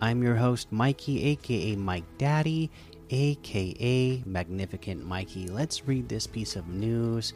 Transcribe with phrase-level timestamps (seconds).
[0.00, 2.70] I'm your host, Mikey, aka Mike Daddy,
[3.10, 5.48] aka Magnificent Mikey.
[5.48, 7.32] Let's read this piece of news.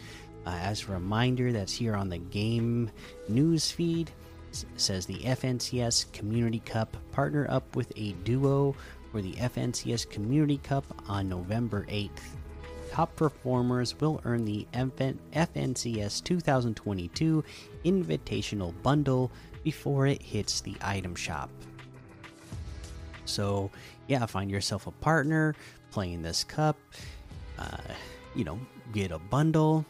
[0.46, 2.90] Uh, as a reminder, that's here on the game
[3.28, 4.10] news feed.
[4.52, 8.74] S says the FNCS Community Cup partner up with a duo
[9.10, 12.10] for the FNCS Community Cup on November 8th
[12.90, 17.44] top performers will earn the FNCS 2022
[17.84, 19.30] Invitational Bundle
[19.62, 21.50] before it hits the item shop.
[23.30, 23.70] So,
[24.08, 25.54] yeah, find yourself a partner
[25.90, 26.76] playing this cup.
[27.58, 27.76] Uh,
[28.34, 28.58] you know,
[28.92, 29.84] get a bundle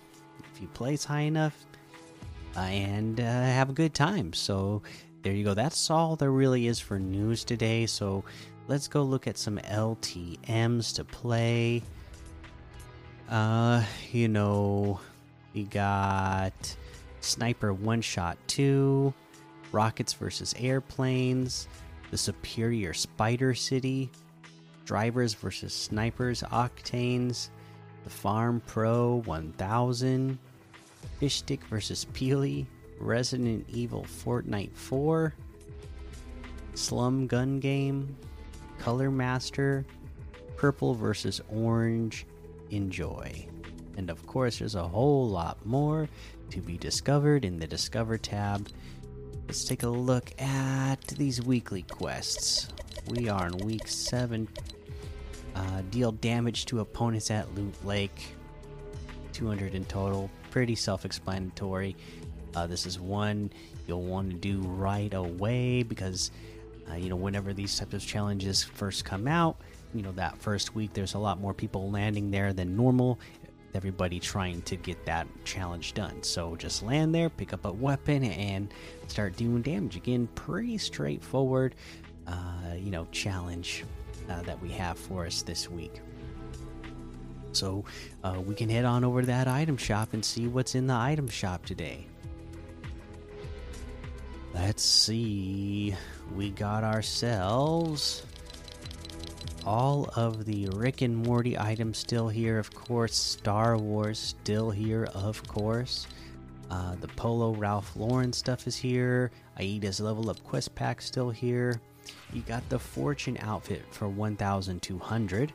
[0.53, 1.67] if you place high enough
[2.57, 4.33] uh, and uh, have a good time.
[4.33, 4.83] So,
[5.23, 5.55] there you go.
[5.55, 7.87] That's all there really is for news today.
[7.87, 8.25] So,
[8.69, 11.83] let's go look at some LTMs to play.
[13.29, 15.01] Uh, you know,
[15.55, 16.77] we got
[17.21, 19.13] Sniper One Shot 2,
[19.73, 21.69] Rockets versus Airplanes,
[22.11, 24.11] The Superior Spider City,
[24.85, 27.51] Drivers versus Snipers Octanes,
[28.05, 30.39] The Farm Pro 1000,
[31.19, 32.67] Fish Stick versus Peely,
[32.99, 35.33] Resident Evil Fortnite 4,
[36.75, 38.17] Slum Gun Game,
[38.79, 39.85] Color Master,
[40.57, 42.27] Purple versus Orange,
[42.71, 43.47] enjoy.
[43.97, 46.09] And of course, there's a whole lot more
[46.51, 48.69] to be discovered in the Discover tab.
[49.51, 52.69] Let's take a look at these weekly quests.
[53.09, 54.47] We are in week 7.
[55.57, 58.37] Uh, deal damage to opponents at Loot Lake.
[59.33, 60.31] 200 in total.
[60.53, 61.97] Pretty self explanatory.
[62.55, 63.51] Uh, this is one
[63.89, 66.31] you'll want to do right away because,
[66.89, 69.57] uh, you know, whenever these types of challenges first come out,
[69.93, 73.19] you know that first week there's a lot more people landing there than normal
[73.75, 76.23] everybody trying to get that challenge done.
[76.23, 78.73] So just land there pick up a weapon and
[79.09, 79.97] start doing damage.
[79.97, 81.75] Again pretty straightforward
[82.27, 83.85] uh, you know challenge
[84.29, 86.01] uh, that we have for us this week.
[87.53, 87.85] So
[88.23, 90.95] uh, we can head on over to that item shop and see what's in the
[90.95, 92.07] item shop today.
[94.55, 95.95] Let's see.
[96.35, 98.25] We got ourselves
[99.65, 103.15] all of the Rick and Morty items still here, of course.
[103.15, 106.07] Star Wars still here, of course.
[106.71, 109.31] Uh, the Polo Ralph Lauren stuff is here.
[109.59, 111.81] Aida's level up quest pack still here.
[112.33, 115.53] You got the Fortune outfit for 1,200.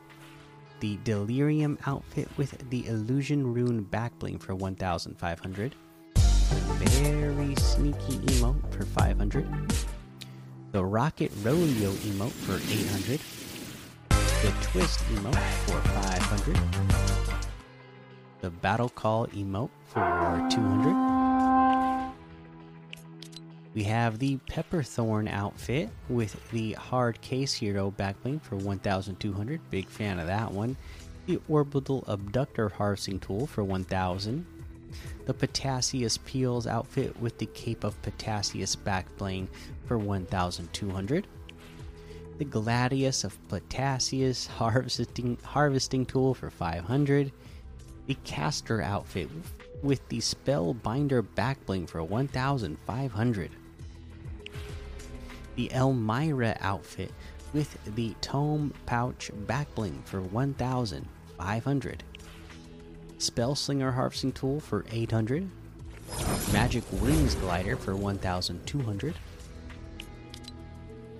[0.80, 5.74] The Delirium outfit with the Illusion Rune back bling for 1,500.
[6.14, 9.46] Very sneaky emote for 500.
[10.72, 13.20] The Rocket Rodeo emote for 800
[14.42, 16.58] the Twist emote for 500.
[18.42, 22.12] The Battle Call emote for 200.
[23.74, 29.70] We have the Pepperthorn outfit with the Hard Case Hero backbling for 1200.
[29.70, 30.76] Big fan of that one.
[31.26, 34.44] The Orbital Abductor Harvesting Tool for 1000.
[35.24, 39.48] The Potassius Peels outfit with the Cape of Potassius backbling
[39.86, 41.26] for 1200
[42.38, 47.32] the Gladius of Potassius harvesting harvesting tool for 500,
[48.06, 49.28] the Caster outfit
[49.82, 53.50] with the Spellbinder backbling for 1500,
[55.56, 57.12] the Elmira outfit
[57.52, 62.04] with the Tome pouch backbling for 1500,
[63.18, 65.48] Spellslinger harvesting tool for 800,
[66.52, 69.14] Magic Wings glider for 1200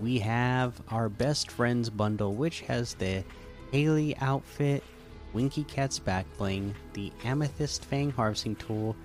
[0.00, 3.24] we have our best friends bundle, which has the
[3.72, 4.82] Haley outfit,
[5.32, 8.96] Winky Cat's back bling, the Amethyst Fang harvesting tool,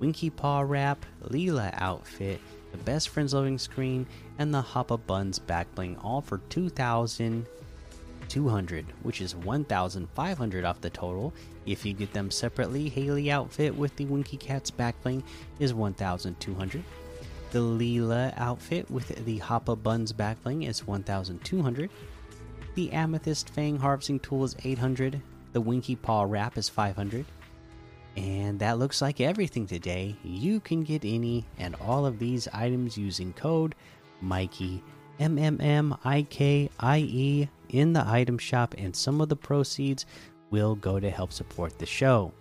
[0.00, 2.40] Winky Paw wrap, Leela outfit,
[2.72, 4.06] the best friends loading screen,
[4.38, 11.32] and the Hoppa Buns back bling, all for 2,200, which is 1,500 off the total.
[11.66, 15.22] If you get them separately, Haley outfit with the Winky Cat's back bling
[15.58, 16.84] is 1,200.
[17.50, 21.90] The Leela outfit with the Hoppa Buns backbling is 1200.
[22.74, 25.22] The Amethyst Fang harvesting tool is 800.
[25.52, 27.24] The Winky Paw wrap is 500.
[28.16, 30.16] And that looks like everything today.
[30.22, 33.74] You can get any and all of these items using code
[34.20, 34.82] Mikey
[35.18, 39.36] M M M I K I E in the item shop, and some of the
[39.36, 40.06] proceeds
[40.50, 42.32] will go to help support the show.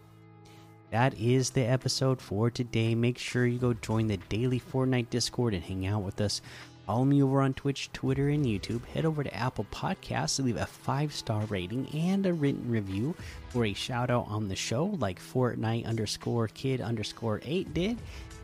[0.90, 2.96] That is the episode for today.
[2.96, 6.42] Make sure you go join the daily Fortnite Discord and hang out with us.
[6.86, 8.86] Follow me over on Twitch, Twitter, and YouTube.
[8.86, 13.14] Head over to Apple Podcasts leave a five star rating and a written review
[13.50, 17.98] for a shout out on the show, like Fortnite underscore kid underscore eight did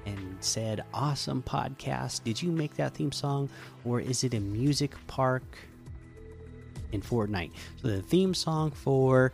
[0.06, 2.26] and said, Awesome podcast.
[2.26, 3.48] Did you make that theme song
[3.86, 5.44] or is it a music park
[6.92, 7.52] in Fortnite?
[7.82, 9.32] So the theme song for.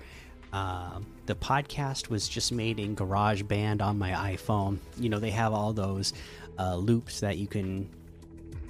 [0.51, 4.79] Uh, the podcast was just made in GarageBand on my iPhone.
[4.99, 6.13] You know, they have all those
[6.57, 7.89] uh, loops that you can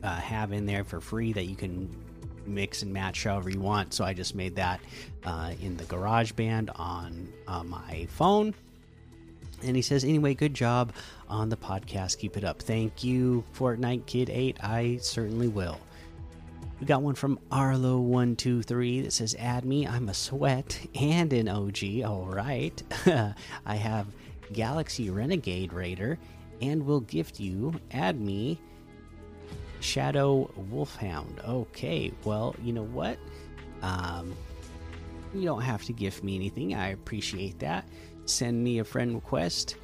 [0.04, 1.90] uh, have in there for free that you can
[2.46, 3.94] mix and match however you want.
[3.94, 4.80] So I just made that
[5.24, 8.54] uh, in the GarageBand on uh, my phone.
[9.62, 10.94] And he says, anyway, good job
[11.28, 12.18] on the podcast.
[12.18, 12.62] Keep it up.
[12.62, 14.58] Thank you, Fortnite Kid 8.
[14.64, 15.80] I certainly will.
[16.80, 19.86] We got one from Arlo123 that says, Add me.
[19.86, 22.04] I'm a sweat and an OG.
[22.06, 22.82] All right.
[23.66, 24.08] I have
[24.54, 26.18] Galaxy Renegade Raider
[26.62, 28.60] and will gift you, add me,
[29.82, 31.42] Shadow Wolfhound.
[31.46, 32.14] Okay.
[32.24, 33.18] Well, you know what?
[33.82, 34.36] Um,
[35.34, 36.76] you don't have to gift me anything.
[36.76, 37.88] I appreciate that.
[38.26, 39.76] Send me a friend request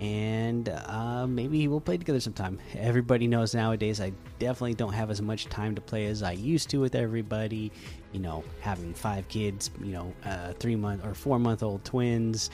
[0.00, 2.58] and uh, maybe we'll play together sometime.
[2.76, 6.70] Everybody knows nowadays I definitely don't have as much time to play as I used
[6.70, 7.70] to with everybody.
[8.12, 12.50] You know, having five kids, you know, uh, three month or four month old twins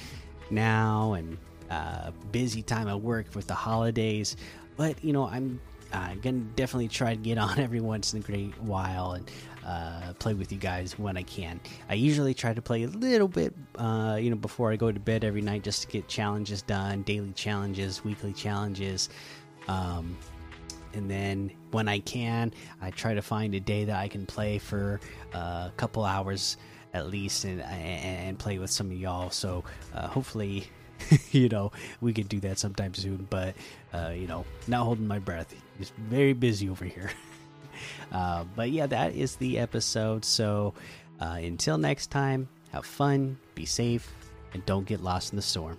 [0.50, 1.38] now, and
[1.70, 4.36] uh, busy time at work with the holidays.
[4.76, 5.60] But you know, I'm
[5.92, 9.30] uh, gonna definitely try to get on every once in a great while and
[9.64, 11.60] uh, play with you guys when I can.
[11.88, 15.00] I usually try to play a little bit, uh, you know, before I go to
[15.00, 19.10] bed every night just to get challenges done, daily challenges, weekly challenges.
[19.68, 20.16] Um,
[20.94, 24.58] and then when I can, I try to find a day that I can play
[24.58, 25.00] for
[25.34, 26.56] uh, a couple hours
[26.94, 29.30] at least and, and play with some of y'all.
[29.30, 29.64] So
[29.94, 30.68] uh, hopefully,
[31.32, 33.26] you know, we can do that sometime soon.
[33.30, 33.54] But,
[33.92, 35.54] uh, you know, not holding my breath.
[35.78, 37.10] Just very busy over here.
[38.10, 40.24] Uh, but yeah, that is the episode.
[40.24, 40.74] So
[41.20, 44.12] uh, until next time, have fun, be safe,
[44.52, 45.78] and don't get lost in the storm.